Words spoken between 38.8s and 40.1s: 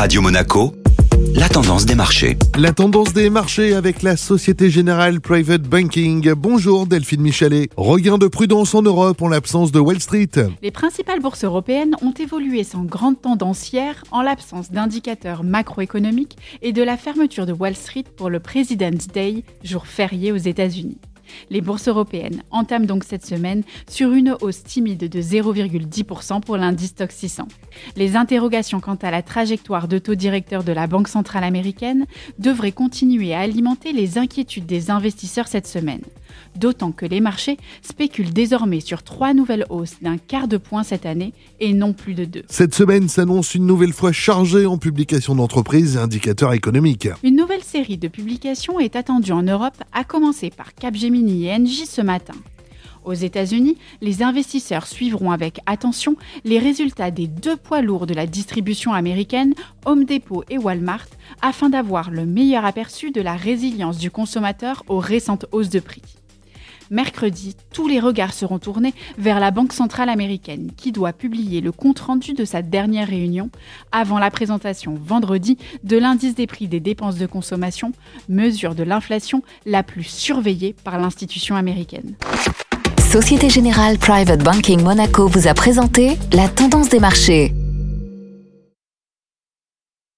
sur trois nouvelles hausses